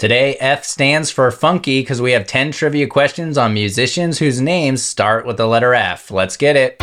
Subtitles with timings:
[0.00, 4.82] Today, F stands for funky because we have 10 trivia questions on musicians whose names
[4.82, 6.10] start with the letter F.
[6.10, 6.78] Let's get it.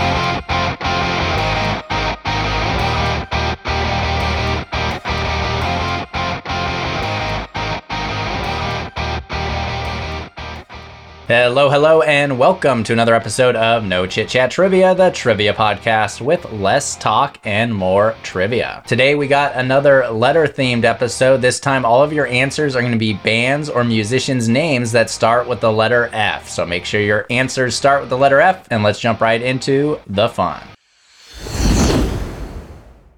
[11.28, 16.21] Hello, hello, and welcome to another episode of No Chit Chat Trivia, the trivia podcast
[16.21, 18.82] with less talk and more trivia.
[18.88, 21.42] Today we got another letter themed episode.
[21.42, 25.10] This time, all of your answers are going to be bands or musicians' names that
[25.10, 26.47] start with the letter F.
[26.47, 30.00] So make sure your answers start with the letter F, and let's jump right into
[30.07, 30.64] the fun.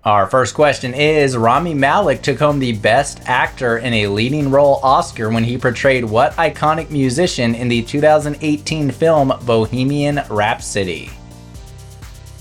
[0.05, 4.79] Our first question is Rami Malek took home the Best Actor in a Leading Role
[4.81, 11.09] Oscar when he portrayed what iconic musician in the 2018 film Bohemian Rhapsody?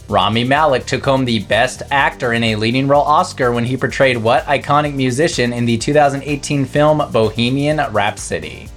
[0.09, 4.19] Rami Malek took home the Best Actor in a Leading Role Oscar when he portrayed
[4.19, 8.69] what iconic musician in the 2018 film Bohemian Rhapsody?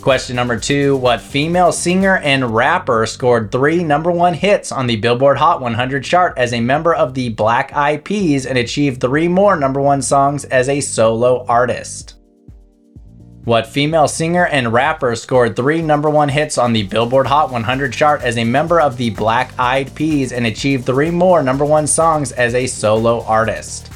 [0.00, 4.94] Question number two What female singer and rapper scored three number one hits on the
[4.96, 9.26] Billboard Hot 100 chart as a member of the Black Eyed Peas and achieved three
[9.26, 12.14] more number one songs as a solo artist?
[13.44, 17.92] What female singer and rapper scored three number one hits on the Billboard Hot 100
[17.92, 21.88] chart as a member of the Black Eyed Peas and achieved three more number one
[21.88, 23.90] songs as a solo artist?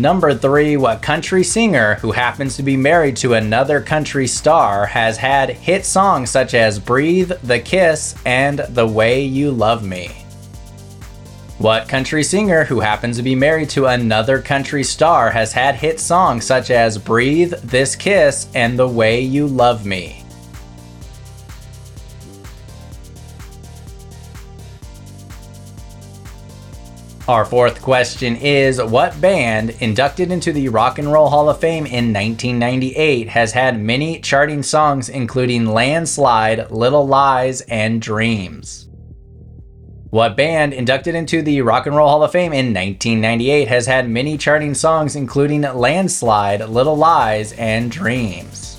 [0.00, 5.18] Number three, what country singer who happens to be married to another country star has
[5.18, 10.08] had hit songs such as Breathe, The Kiss, and The Way You Love Me?
[11.58, 16.00] What country singer who happens to be married to another country star has had hit
[16.00, 20.24] songs such as Breathe, This Kiss, and The Way You Love Me?
[27.30, 31.86] Our fourth question is What band, inducted into the Rock and Roll Hall of Fame
[31.86, 38.88] in 1998, has had many charting songs including Landslide, Little Lies, and Dreams?
[40.10, 44.10] What band, inducted into the Rock and Roll Hall of Fame in 1998, has had
[44.10, 48.69] many charting songs including Landslide, Little Lies, and Dreams?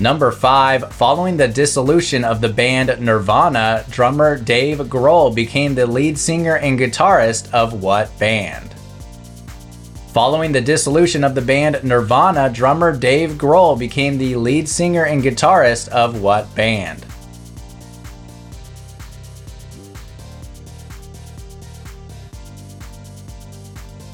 [0.00, 6.16] Number 5, following the dissolution of the band Nirvana, drummer Dave Grohl became the lead
[6.16, 8.72] singer and guitarist of what band?
[10.12, 15.20] Following the dissolution of the band Nirvana, drummer Dave Grohl became the lead singer and
[15.20, 17.04] guitarist of what band?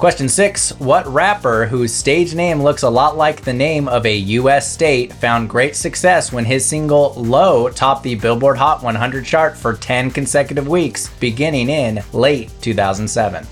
[0.04, 4.15] Question six What rapper whose stage name looks a lot like the name of a
[4.15, 4.70] U.S.
[4.70, 9.72] state found great success when his single Low topped the Billboard Hot 100 chart for
[9.72, 13.44] 10 consecutive weeks, beginning in late 2007?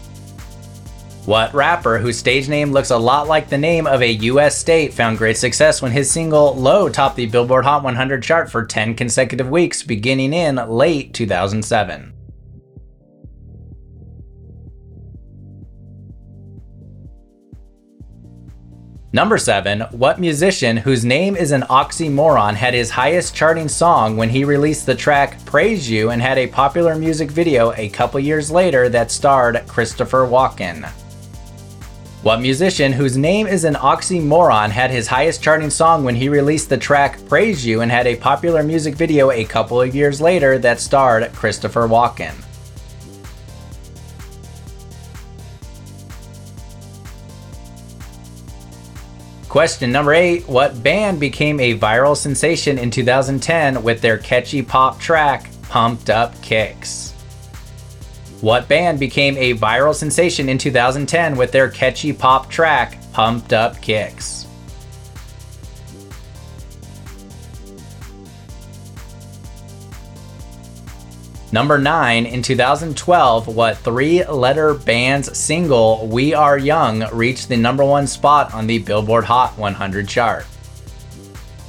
[1.24, 4.54] What rapper whose stage name looks a lot like the name of a U.S.
[4.54, 8.66] state found great success when his single Low topped the Billboard Hot 100 chart for
[8.66, 12.12] 10 consecutive weeks, beginning in late 2007?
[19.14, 19.80] Number 7.
[19.90, 24.86] What musician whose name is an oxymoron had his highest charting song when he released
[24.86, 29.10] the track Praise You and had a popular music video a couple years later that
[29.10, 30.88] starred Christopher Walken?
[32.22, 36.70] What musician whose name is an oxymoron had his highest charting song when he released
[36.70, 40.56] the track Praise You and had a popular music video a couple of years later
[40.60, 42.32] that starred Christopher Walken?
[49.52, 54.98] Question number eight What band became a viral sensation in 2010 with their catchy pop
[54.98, 57.12] track, Pumped Up Kicks?
[58.40, 63.78] What band became a viral sensation in 2010 with their catchy pop track, Pumped Up
[63.82, 64.41] Kicks?
[71.52, 77.84] Number 9, in 2012, what three letter band's single We Are Young reached the number
[77.84, 80.46] one spot on the Billboard Hot 100 chart?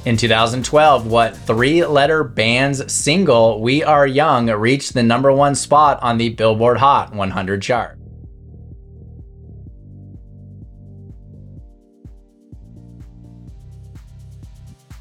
[0.06, 6.02] In 2012, what three letter band's single We Are Young reached the number one spot
[6.02, 7.98] on the Billboard Hot 100 chart?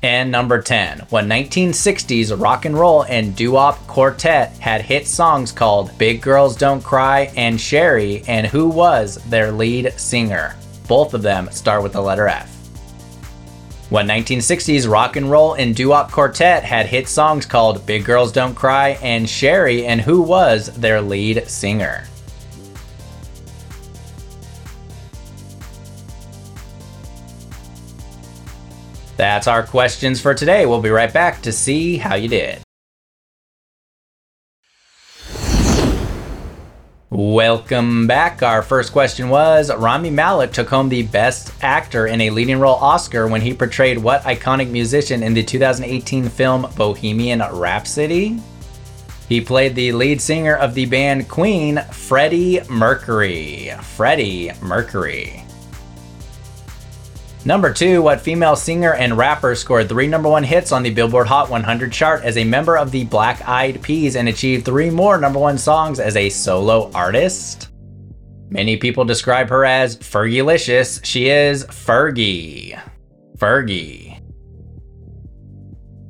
[0.03, 5.97] And number 10, what 1960s rock and roll and doo-wop quartet had hit songs called
[5.97, 10.57] Big Girls Don't Cry and Sherry, and who was their lead singer?
[10.89, 12.49] Both of them start with the letter F.
[13.89, 18.55] What 1960s rock and roll and doo-wop quartet had hit songs called Big Girls Don't
[18.55, 22.03] Cry and Sherry, and who was their lead singer?
[29.23, 30.65] That's our questions for today.
[30.65, 32.61] We'll be right back to see how you did.
[37.09, 38.43] Welcome back.
[38.43, 42.75] Our first question was Rami Malek took home the Best Actor in a Leading Role
[42.75, 48.41] Oscar when he portrayed what iconic musician in the 2018 film Bohemian Rhapsody?
[49.29, 53.71] He played the lead singer of the band Queen, Freddie Mercury.
[53.83, 55.42] Freddie Mercury.
[57.45, 61.27] Number two, what female singer and rapper scored three number one hits on the Billboard
[61.27, 65.17] Hot 100 chart as a member of the Black Eyed Peas and achieved three more
[65.17, 67.69] number one songs as a solo artist?
[68.49, 71.03] Many people describe her as Fergalicious.
[71.03, 72.79] She is Fergie.
[73.37, 74.21] Fergie.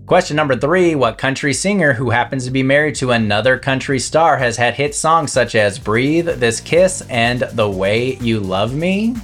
[0.05, 4.37] Question number three What country singer who happens to be married to another country star
[4.37, 9.15] has had hit songs such as Breathe, This Kiss, and The Way You Love Me?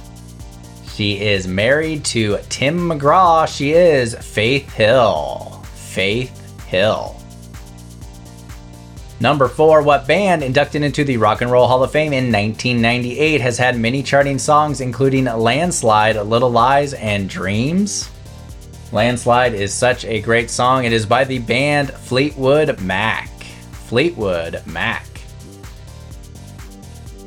[1.00, 3.48] She is married to Tim McGraw.
[3.48, 5.62] She is Faith Hill.
[5.72, 7.18] Faith Hill.
[9.18, 13.40] Number four, what band inducted into the Rock and Roll Hall of Fame in 1998
[13.40, 18.10] has had many charting songs, including Landslide, Little Lies, and Dreams?
[18.92, 20.84] Landslide is such a great song.
[20.84, 23.30] It is by the band Fleetwood Mac.
[23.72, 25.09] Fleetwood Mac.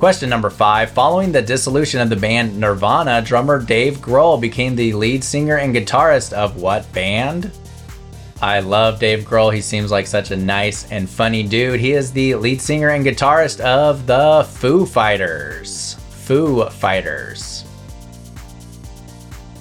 [0.03, 0.91] Question number five.
[0.91, 5.73] Following the dissolution of the band Nirvana, drummer Dave Grohl became the lead singer and
[5.73, 7.49] guitarist of what band?
[8.41, 9.53] I love Dave Grohl.
[9.53, 11.79] He seems like such a nice and funny dude.
[11.79, 15.95] He is the lead singer and guitarist of the Foo Fighters.
[16.09, 17.62] Foo Fighters.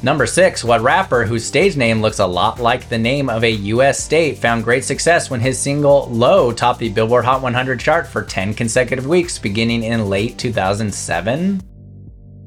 [0.05, 0.65] Number 6.
[0.65, 4.37] What rapper whose stage name looks a lot like the name of a US state
[4.37, 8.55] found great success when his single Low topped the Billboard Hot 100 chart for 10
[8.55, 11.63] consecutive weeks beginning in late 2007?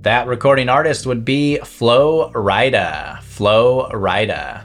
[0.01, 3.23] That recording artist would be Flo Rida.
[3.23, 4.64] Flo Rida.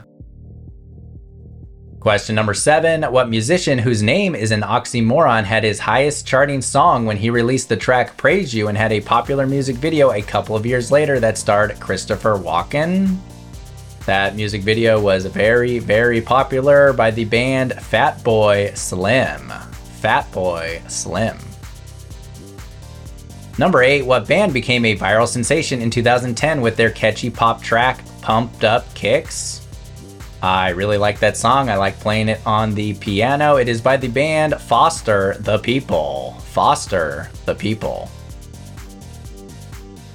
[2.01, 7.05] Question number seven What musician whose name is an oxymoron had his highest charting song
[7.05, 10.55] when he released the track Praise You and had a popular music video a couple
[10.55, 13.17] of years later that starred Christopher Walken?
[14.07, 19.53] That music video was very, very popular by the band Fatboy Slim.
[20.01, 21.37] Fatboy Slim.
[23.59, 28.03] Number 8, what band became a viral sensation in 2010 with their catchy pop track
[28.23, 29.61] Pumped Up Kicks?
[30.41, 31.69] I really like that song.
[31.69, 33.57] I like playing it on the piano.
[33.57, 36.33] It is by the band Foster the People.
[36.45, 38.09] Foster the People.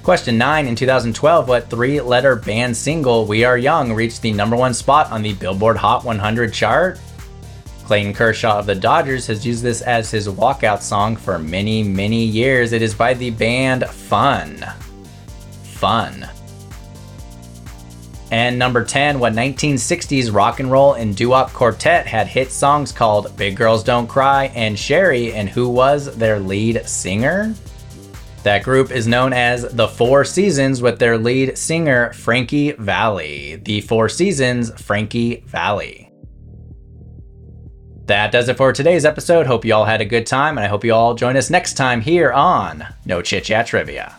[0.03, 4.55] Question 9 In 2012, what three letter band single We Are Young reached the number
[4.55, 6.99] one spot on the Billboard Hot 100 chart?
[7.85, 12.23] Clayton Kershaw of the Dodgers has used this as his walkout song for many, many
[12.23, 12.73] years.
[12.73, 14.65] It is by the band Fun.
[15.63, 16.27] Fun.
[18.31, 23.35] And number 10, what 1960s rock and roll and doo-wop quartet had hit songs called
[23.37, 27.53] Big Girls Don't Cry and Sherry, and who was their lead singer?
[28.43, 33.55] That group is known as The Four Seasons with their lead singer Frankie Valli.
[33.55, 36.11] The Four Seasons, Frankie Valli.
[38.05, 39.47] That does it for today's episode.
[39.47, 41.73] Hope you all had a good time, and I hope you all join us next
[41.73, 44.15] time here on No Chit Chat Trivia.